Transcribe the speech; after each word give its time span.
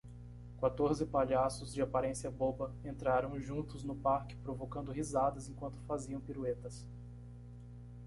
Quatorze 0.57 1.05
palhaços 1.05 1.71
de 1.71 1.79
aparência 1.79 2.31
boba 2.31 2.73
entraram 2.83 3.39
juntos 3.39 3.83
no 3.83 3.93
parque 3.95 4.35
provocando 4.37 4.91
risadas 4.91 5.47
enquanto 5.47 5.77
faziam 5.87 6.19
piruetas. 6.19 6.83